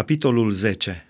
Capitolul 0.00 0.50
10 0.50 1.06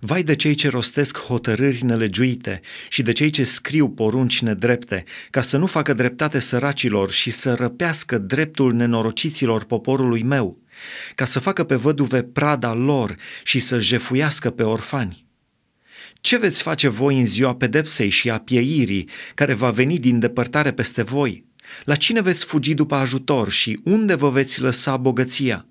Vai 0.00 0.22
de 0.22 0.36
cei 0.36 0.54
ce 0.54 0.68
rostesc 0.68 1.18
hotărâri 1.18 1.84
nelegiuite 1.84 2.60
și 2.88 3.02
de 3.02 3.12
cei 3.12 3.30
ce 3.30 3.44
scriu 3.44 3.90
porunci 3.90 4.42
nedrepte, 4.42 5.04
ca 5.30 5.40
să 5.40 5.56
nu 5.56 5.66
facă 5.66 5.92
dreptate 5.92 6.38
săracilor 6.38 7.10
și 7.10 7.30
să 7.30 7.54
răpească 7.54 8.18
dreptul 8.18 8.72
nenorociților 8.72 9.64
poporului 9.64 10.22
meu, 10.22 10.60
ca 11.14 11.24
să 11.24 11.40
facă 11.40 11.64
pe 11.64 11.74
văduve 11.74 12.22
prada 12.22 12.72
lor 12.72 13.16
și 13.44 13.58
să 13.58 13.78
jefuiască 13.78 14.50
pe 14.50 14.62
orfani. 14.62 15.26
Ce 16.20 16.36
veți 16.38 16.62
face 16.62 16.88
voi 16.88 17.18
în 17.18 17.26
ziua 17.26 17.54
pedepsei 17.54 18.08
și 18.08 18.30
a 18.30 18.38
pieirii, 18.38 19.08
care 19.34 19.54
va 19.54 19.70
veni 19.70 19.98
din 19.98 20.18
depărtare 20.18 20.72
peste 20.72 21.02
voi? 21.02 21.44
La 21.84 21.94
cine 21.94 22.20
veți 22.20 22.44
fugi 22.44 22.74
după 22.74 22.94
ajutor 22.94 23.50
și 23.50 23.80
unde 23.84 24.14
vă 24.14 24.30
veți 24.30 24.60
lăsa 24.60 24.96
bogăția? 24.96 25.66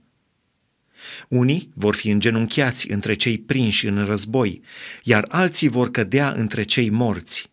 Unii 1.28 1.70
vor 1.74 1.96
fi 1.96 2.10
îngenunchiați 2.10 2.92
între 2.92 3.14
cei 3.14 3.38
prinși 3.38 3.88
în 3.88 4.06
război, 4.06 4.62
iar 5.04 5.26
alții 5.28 5.68
vor 5.68 5.92
cădea 5.92 6.32
între 6.32 6.64
cei 6.64 6.90
morți. 6.90 7.52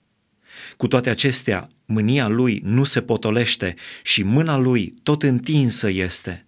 Cu 0.76 0.88
toate 0.88 1.10
acestea, 1.10 1.68
mânia 1.84 2.28
lui 2.28 2.60
nu 2.64 2.84
se 2.84 3.02
potolește 3.02 3.74
și 4.02 4.22
mâna 4.22 4.56
lui 4.56 4.94
tot 5.02 5.22
întinsă 5.22 5.90
este. 5.90 6.46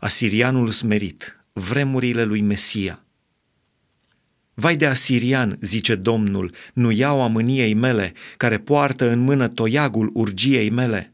Asirianul 0.00 0.70
smerit, 0.70 1.44
vremurile 1.52 2.24
lui 2.24 2.40
Mesia. 2.40 3.04
Vai 4.54 4.76
de 4.76 4.86
asirian, 4.86 5.58
zice 5.60 5.94
Domnul, 5.94 6.54
nu 6.72 6.90
iau 6.90 7.22
a 7.22 7.26
mâniei 7.26 7.74
mele, 7.74 8.12
care 8.36 8.58
poartă 8.58 9.10
în 9.10 9.18
mână 9.18 9.48
toiagul 9.48 10.10
urgiei 10.14 10.70
mele. 10.70 11.11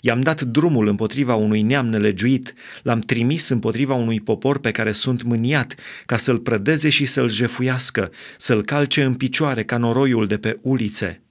I-am 0.00 0.20
dat 0.20 0.42
drumul 0.42 0.86
împotriva 0.86 1.34
unui 1.34 1.62
neam 1.62 1.86
nelegiuit, 1.86 2.54
l-am 2.82 3.00
trimis 3.00 3.48
împotriva 3.48 3.94
unui 3.94 4.20
popor 4.20 4.58
pe 4.58 4.70
care 4.70 4.92
sunt 4.92 5.22
mâniat, 5.22 5.74
ca 6.06 6.16
să-l 6.16 6.38
prădeze 6.38 6.88
și 6.88 7.04
să-l 7.04 7.28
jefuiască, 7.28 8.10
să-l 8.36 8.64
calce 8.64 9.02
în 9.02 9.14
picioare 9.14 9.64
ca 9.64 9.76
noroiul 9.76 10.26
de 10.26 10.38
pe 10.38 10.58
ulițe. 10.62 11.22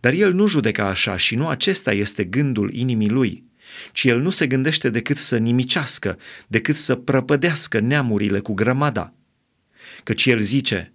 Dar 0.00 0.12
el 0.12 0.32
nu 0.32 0.46
judecă 0.46 0.82
așa 0.82 1.16
și 1.16 1.34
nu 1.34 1.48
acesta 1.48 1.92
este 1.92 2.24
gândul 2.24 2.74
inimii 2.74 3.08
lui, 3.08 3.44
ci 3.92 4.04
el 4.04 4.20
nu 4.20 4.30
se 4.30 4.46
gândește 4.46 4.90
decât 4.90 5.16
să 5.16 5.36
nimicească, 5.36 6.18
decât 6.46 6.76
să 6.76 6.94
prăpădească 6.94 7.80
neamurile 7.80 8.38
cu 8.38 8.52
grămada. 8.54 9.12
Căci 10.02 10.26
el 10.26 10.38
zice, 10.38 10.92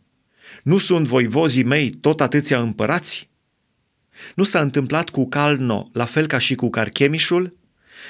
nu 0.63 0.77
sunt 0.77 1.07
voivozii 1.07 1.63
mei 1.63 1.89
tot 1.89 2.21
atâția 2.21 2.59
împărați? 2.59 3.31
Nu 4.35 4.43
s-a 4.43 4.61
întâmplat 4.61 5.09
cu 5.09 5.27
Calno 5.27 5.89
la 5.93 6.05
fel 6.05 6.27
ca 6.27 6.37
și 6.37 6.55
cu 6.55 6.69
Carchemișul? 6.69 7.57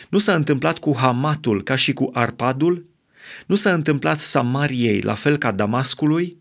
Nu 0.10 0.18
s-a 0.18 0.36
întâmplat 0.36 0.78
cu 0.78 0.96
Hamatul 0.98 1.64
ca 1.64 1.76
și 1.76 1.94
cu 1.94 2.10
Arpadul? 2.14 2.86
Nu 3.46 3.56
s-a 3.56 3.74
întâmplat 3.74 4.20
Samariei 4.20 5.02
la 5.02 5.14
fel 5.14 5.38
ca 5.38 5.52
Damascului? 5.52 6.38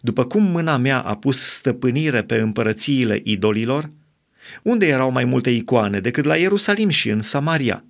După 0.00 0.24
cum 0.24 0.42
mâna 0.42 0.76
mea 0.76 1.00
a 1.00 1.16
pus 1.16 1.38
stăpânire 1.38 2.22
pe 2.22 2.38
împărățiile 2.38 3.20
idolilor, 3.24 3.90
unde 4.62 4.86
erau 4.86 5.10
mai 5.10 5.24
multe 5.24 5.50
icoane 5.50 6.00
decât 6.00 6.24
la 6.24 6.36
Ierusalim 6.36 6.88
și 6.88 7.08
în 7.08 7.20
Samaria? 7.20 7.84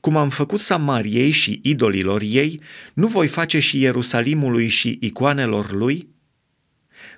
Cum 0.00 0.16
am 0.16 0.28
făcut 0.28 0.60
Samariei 0.60 1.30
și 1.30 1.60
idolilor 1.62 2.22
ei, 2.24 2.60
nu 2.94 3.06
voi 3.06 3.26
face 3.26 3.58
și 3.58 3.80
Ierusalimului 3.80 4.68
și 4.68 4.98
icoanelor 5.00 5.72
lui? 5.72 6.08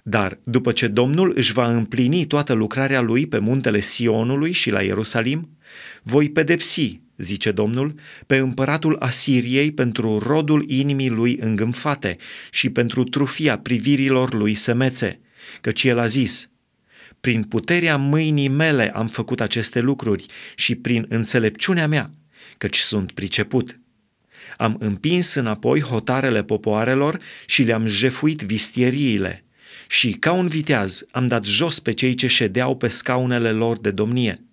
Dar 0.09 0.39
după 0.45 0.73
ce 0.73 0.87
Domnul 0.87 1.33
își 1.37 1.53
va 1.53 1.71
împlini 1.71 2.27
toată 2.27 2.53
lucrarea 2.53 3.01
lui 3.01 3.27
pe 3.27 3.39
muntele 3.39 3.81
Sionului 3.81 4.53
și 4.53 4.71
la 4.71 4.83
Ierusalim, 4.83 5.57
voi 6.03 6.31
pedepsi, 6.31 7.01
zice 7.17 7.51
Domnul, 7.51 7.95
pe 8.27 8.37
împăratul 8.37 8.97
Asiriei 8.99 9.73
pentru 9.73 10.19
rodul 10.19 10.65
inimii 10.71 11.09
lui 11.09 11.37
îngâmfate 11.41 12.17
și 12.51 12.71
pentru 12.71 13.05
trufia 13.05 13.59
privirilor 13.59 14.35
lui 14.35 14.55
semețe, 14.55 15.21
căci 15.61 15.85
el 15.85 15.99
a 15.99 16.07
zis, 16.07 16.51
prin 17.21 17.43
puterea 17.43 17.97
mâinii 17.97 18.49
mele 18.49 18.91
am 18.95 19.09
făcut 19.09 19.41
aceste 19.41 19.81
lucruri 19.81 20.27
și 20.55 20.75
prin 20.75 21.07
înțelepciunea 21.09 21.87
mea, 21.87 22.11
căci 22.59 22.79
sunt 22.79 23.13
priceput. 23.13 23.81
Am 24.57 24.77
împins 24.79 25.35
înapoi 25.35 25.81
hotarele 25.81 26.43
popoarelor 26.43 27.19
și 27.47 27.63
le-am 27.63 27.87
jefuit 27.87 28.41
vistieriile 28.41 29.41
și, 29.89 30.11
ca 30.11 30.33
un 30.33 30.47
viteaz, 30.47 31.07
am 31.11 31.27
dat 31.27 31.45
jos 31.45 31.81
pe 31.81 31.93
cei 31.93 32.15
ce 32.15 32.27
ședeau 32.27 32.77
pe 32.77 32.89
scaunele 32.89 33.51
lor 33.51 33.79
de 33.79 33.91
domnie. 33.91 34.45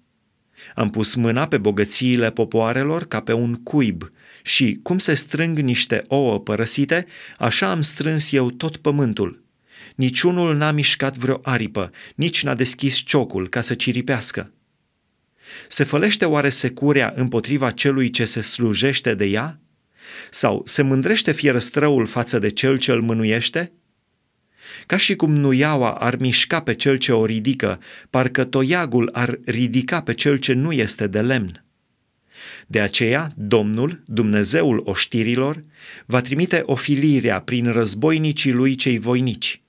Am 0.76 0.90
pus 0.90 1.16
mâna 1.16 1.48
pe 1.48 1.58
bogățiile 1.58 2.32
popoarelor 2.32 3.04
ca 3.04 3.22
pe 3.22 3.34
un 3.34 3.56
cuib 3.56 4.12
și, 4.44 4.80
cum 4.84 4.98
se 4.98 5.14
strâng 5.14 5.60
niște 5.60 6.04
ouă 6.08 6.40
părăsite, 6.40 7.06
așa 7.38 7.70
am 7.70 7.82
strâns 7.82 8.32
eu 8.32 8.52
tot 8.52 8.78
pământul. 8.78 9.44
Niciunul 9.96 10.56
n-a 10.56 10.72
mișcat 10.72 11.18
vreo 11.18 11.40
aripă, 11.44 11.92
nici 12.16 12.44
n-a 12.44 12.56
deschis 12.56 12.96
ciocul 12.96 13.50
ca 13.50 13.62
să 13.62 13.74
ciripească. 13.74 14.52
Se 15.68 15.84
fălește 15.84 16.26
oare 16.26 16.50
securea 16.50 17.14
împotriva 17.16 17.72
celui 17.72 18.10
ce 18.10 18.26
se 18.26 18.42
slujește 18.42 19.14
de 19.14 19.26
ea? 19.26 19.60
Sau 20.30 20.62
se 20.66 20.82
mândrește 20.82 21.32
fierăstrăul 21.32 22.06
față 22.06 22.40
de 22.40 22.50
cel 22.50 22.78
ce 22.78 22.92
îl 22.92 23.02
mânuiește? 23.02 23.72
Ca 24.86 24.98
și 24.98 25.16
cum 25.16 25.34
nuiaua 25.34 25.92
ar 25.92 26.16
mișca 26.16 26.62
pe 26.62 26.74
cel 26.74 26.98
ce 26.98 27.12
o 27.12 27.26
ridică, 27.26 27.80
parcă 28.10 28.44
toiagul 28.44 29.10
ar 29.14 29.40
ridica 29.46 30.02
pe 30.02 30.14
cel 30.14 30.38
ce 30.38 30.54
nu 30.54 30.72
este 30.72 31.08
de 31.08 31.22
lemn. 31.22 31.66
De 32.68 32.80
aceea, 32.80 33.32
Domnul, 33.36 34.04
Dumnezeul 34.06 34.82
oștirilor, 34.86 35.64
va 36.06 36.22
trimite 36.22 36.62
ofilirea 36.66 37.42
prin 37.42 37.72
războinicii 37.72 38.52
lui 38.52 38.76
cei 38.76 38.98
voinici 38.98 39.62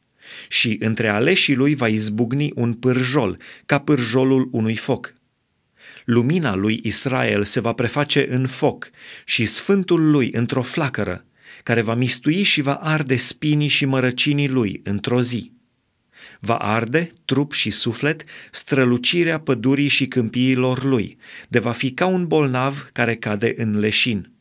și 0.48 0.76
între 0.80 1.08
aleșii 1.08 1.54
lui 1.54 1.74
va 1.74 1.88
izbucni 1.88 2.52
un 2.54 2.74
pârjol, 2.74 3.38
ca 3.66 3.78
pârjolul 3.78 4.48
unui 4.52 4.76
foc. 4.76 5.14
Lumina 6.04 6.54
lui 6.54 6.80
Israel 6.82 7.44
se 7.44 7.60
va 7.60 7.72
preface 7.72 8.26
în 8.30 8.46
foc 8.46 8.90
și 9.24 9.44
sfântul 9.44 10.10
lui 10.10 10.30
într-o 10.32 10.62
flacără, 10.62 11.24
care 11.64 11.80
va 11.80 11.94
mistui 11.94 12.42
și 12.42 12.60
va 12.60 12.74
arde 12.74 13.16
spinii 13.16 13.68
și 13.68 13.84
mărăcinii 13.84 14.48
lui 14.48 14.80
într-o 14.84 15.22
zi. 15.22 15.52
Va 16.40 16.56
arde, 16.56 17.12
trup 17.24 17.52
și 17.52 17.70
suflet, 17.70 18.24
strălucirea 18.50 19.40
pădurii 19.40 19.88
și 19.88 20.06
câmpiilor 20.06 20.84
lui, 20.84 21.16
de 21.48 21.58
va 21.58 21.72
fi 21.72 21.92
ca 21.92 22.06
un 22.06 22.26
bolnav 22.26 22.88
care 22.92 23.14
cade 23.14 23.54
în 23.56 23.78
leșin. 23.78 24.32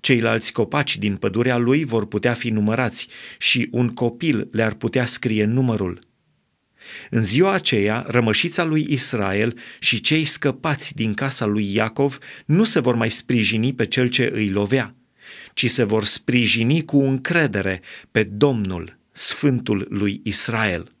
Ceilalți 0.00 0.52
copaci 0.52 0.98
din 0.98 1.16
pădurea 1.16 1.56
lui 1.56 1.84
vor 1.84 2.06
putea 2.06 2.32
fi 2.32 2.50
numărați 2.50 3.08
și 3.38 3.68
un 3.70 3.88
copil 3.88 4.48
le-ar 4.52 4.74
putea 4.74 5.06
scrie 5.06 5.44
numărul. 5.44 5.98
În 7.10 7.22
ziua 7.22 7.52
aceea, 7.52 8.04
rămășița 8.08 8.64
lui 8.64 8.86
Israel 8.88 9.58
și 9.78 10.00
cei 10.00 10.24
scăpați 10.24 10.94
din 10.94 11.14
casa 11.14 11.46
lui 11.46 11.74
Iacov 11.74 12.18
nu 12.46 12.64
se 12.64 12.80
vor 12.80 12.94
mai 12.94 13.10
sprijini 13.10 13.74
pe 13.74 13.86
cel 13.86 14.06
ce 14.06 14.30
îi 14.34 14.48
lovea, 14.48 14.94
ci 15.54 15.70
se 15.70 15.82
vor 15.82 16.04
sprijini 16.04 16.84
cu 16.84 16.98
încredere 17.00 17.80
pe 18.10 18.22
Domnul, 18.22 18.98
Sfântul 19.10 19.86
lui 19.90 20.20
Israel. 20.24 20.92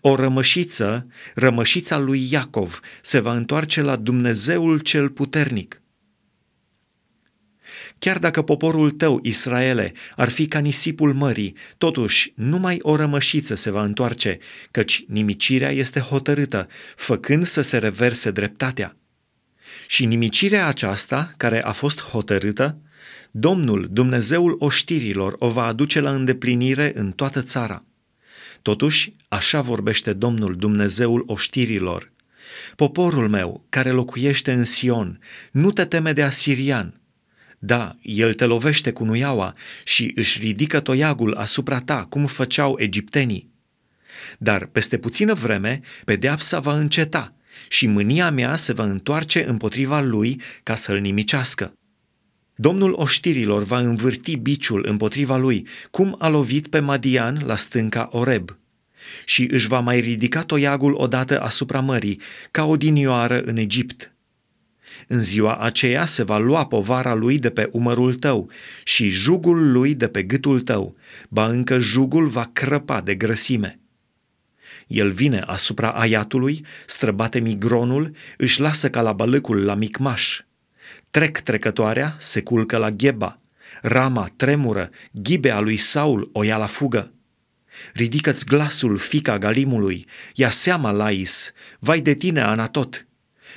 O 0.00 0.14
rămășiță, 0.14 1.06
rămășița 1.34 1.98
lui 1.98 2.28
Iacov, 2.30 2.80
se 3.02 3.18
va 3.18 3.34
întoarce 3.34 3.80
la 3.80 3.96
Dumnezeul 3.96 4.78
cel 4.78 5.08
puternic. 5.08 5.82
Chiar 7.98 8.18
dacă 8.18 8.42
poporul 8.42 8.90
tău, 8.90 9.20
Israele, 9.22 9.92
ar 10.16 10.28
fi 10.28 10.46
ca 10.46 10.58
nisipul 10.58 11.14
mării, 11.14 11.56
totuși 11.78 12.32
numai 12.36 12.78
o 12.82 12.96
rămășiță 12.96 13.54
se 13.54 13.70
va 13.70 13.84
întoarce, 13.84 14.38
căci 14.70 15.04
nimicirea 15.08 15.70
este 15.70 16.00
hotărâtă, 16.00 16.68
făcând 16.96 17.46
să 17.46 17.60
se 17.60 17.78
reverse 17.78 18.30
dreptatea. 18.30 18.96
Și 19.86 20.04
nimicirea 20.04 20.66
aceasta, 20.66 21.34
care 21.36 21.62
a 21.62 21.72
fost 21.72 22.02
hotărâtă, 22.02 22.78
Domnul, 23.30 23.88
Dumnezeul 23.90 24.56
oștirilor, 24.58 25.34
o 25.38 25.48
va 25.48 25.66
aduce 25.66 26.00
la 26.00 26.14
îndeplinire 26.14 26.92
în 26.94 27.10
toată 27.10 27.42
țara. 27.42 27.84
Totuși, 28.62 29.12
așa 29.28 29.60
vorbește 29.60 30.12
Domnul, 30.12 30.56
Dumnezeul 30.56 31.24
oștirilor. 31.26 32.12
Poporul 32.76 33.28
meu, 33.28 33.66
care 33.68 33.90
locuiește 33.90 34.52
în 34.52 34.64
Sion, 34.64 35.18
nu 35.50 35.70
te 35.70 35.84
teme 35.84 36.12
de 36.12 36.22
asirian. 36.22 37.00
Da, 37.58 37.96
el 38.02 38.34
te 38.34 38.44
lovește 38.44 38.92
cu 38.92 39.04
nuiaua 39.04 39.54
și 39.84 40.12
își 40.14 40.40
ridică 40.40 40.80
toiagul 40.80 41.34
asupra 41.34 41.78
ta, 41.78 42.06
cum 42.08 42.26
făceau 42.26 42.76
egiptenii. 42.78 43.50
Dar 44.38 44.66
peste 44.66 44.98
puțină 44.98 45.34
vreme, 45.34 45.80
pedeapsa 46.04 46.60
va 46.60 46.78
înceta 46.78 47.34
și 47.68 47.86
mânia 47.86 48.30
mea 48.30 48.56
se 48.56 48.72
va 48.72 48.84
întoarce 48.84 49.48
împotriva 49.48 50.00
lui 50.00 50.40
ca 50.62 50.74
să-l 50.74 50.98
nimicească. 50.98 51.72
Domnul 52.54 52.92
oștirilor 52.96 53.62
va 53.62 53.78
învârti 53.78 54.36
biciul 54.36 54.84
împotriva 54.88 55.36
lui, 55.36 55.66
cum 55.90 56.16
a 56.18 56.28
lovit 56.28 56.66
pe 56.66 56.78
Madian 56.78 57.42
la 57.44 57.56
stânca 57.56 58.08
Oreb. 58.12 58.56
Și 59.24 59.48
își 59.50 59.68
va 59.68 59.80
mai 59.80 60.00
ridica 60.00 60.42
toiagul 60.42 60.94
odată 60.94 61.40
asupra 61.40 61.80
mării, 61.80 62.20
ca 62.50 62.64
o 62.64 62.76
dinioară 62.76 63.42
în 63.42 63.56
Egipt. 63.56 64.12
În 65.06 65.22
ziua 65.22 65.56
aceea 65.56 66.06
se 66.06 66.22
va 66.22 66.38
lua 66.38 66.66
povara 66.66 67.14
lui 67.14 67.38
de 67.38 67.50
pe 67.50 67.68
umărul 67.72 68.14
tău 68.14 68.50
și 68.84 69.08
jugul 69.08 69.72
lui 69.72 69.94
de 69.94 70.08
pe 70.08 70.22
gâtul 70.22 70.60
tău, 70.60 70.96
ba 71.28 71.46
încă 71.46 71.78
jugul 71.78 72.26
va 72.26 72.50
crăpa 72.52 73.00
de 73.00 73.14
grăsime. 73.14 73.81
El 74.92 75.10
vine 75.10 75.42
asupra 75.46 75.90
aiatului, 75.90 76.66
străbate 76.86 77.40
migronul, 77.40 78.16
își 78.36 78.60
lasă 78.60 78.90
ca 78.90 79.00
la 79.00 79.12
balâcul 79.12 79.64
la 79.64 79.74
micmaș. 79.74 80.40
Trec 81.10 81.38
trecătoarea, 81.38 82.16
se 82.18 82.42
culcă 82.42 82.76
la 82.76 82.90
gheba. 82.90 83.40
Rama 83.82 84.28
tremură, 84.36 84.90
ghibea 85.12 85.60
lui 85.60 85.76
Saul 85.76 86.30
o 86.32 86.42
ia 86.42 86.56
la 86.56 86.66
fugă. 86.66 87.12
Ridică-ți 87.92 88.46
glasul, 88.46 88.96
fica 88.96 89.38
Galimului, 89.38 90.06
ia 90.34 90.50
seama, 90.50 90.90
Lais, 90.90 91.52
vai 91.78 92.00
de 92.00 92.14
tine, 92.14 92.40
Anatot. 92.40 93.06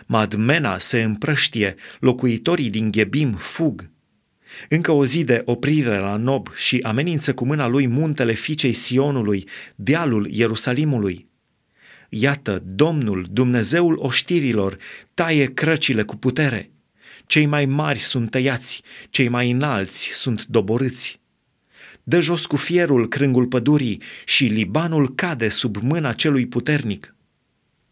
Madmena 0.06 0.78
se 0.78 1.02
împrăștie, 1.02 1.76
locuitorii 2.00 2.70
din 2.70 2.92
Ghebim 2.92 3.34
fug. 3.34 3.90
Încă 4.70 4.92
o 4.92 5.06
zi 5.06 5.24
de 5.24 5.42
oprire 5.46 5.98
la 5.98 6.16
Nob 6.16 6.48
și 6.56 6.80
amenință 6.82 7.34
cu 7.34 7.46
mâna 7.46 7.68
lui 7.68 7.88
muntele 7.88 8.34
fiicei 8.34 8.74
Sionului, 8.74 9.48
dealul 9.76 10.28
Ierusalimului. 10.32 11.28
Iată, 12.10 12.64
Domnul, 12.66 13.28
Dumnezeul 13.32 13.96
oștirilor, 14.00 14.78
taie 15.14 15.54
crăcile 15.54 16.04
cu 16.04 16.16
putere. 16.16 16.72
Cei 17.26 17.46
mai 17.46 17.66
mari 17.66 18.00
sunt 18.00 18.30
tăiați, 18.30 18.82
cei 19.10 19.28
mai 19.28 19.52
înalți 19.52 20.10
sunt 20.14 20.46
doborâți. 20.46 21.20
Dă 22.04 22.20
jos 22.20 22.46
cu 22.46 22.56
fierul 22.56 23.08
crângul 23.08 23.46
pădurii 23.46 24.02
și 24.26 24.46
Libanul 24.46 25.16
cade 25.16 25.50
sub 25.50 25.76
mâna 25.76 26.14
celui 26.14 26.48
puternic. 26.48 27.15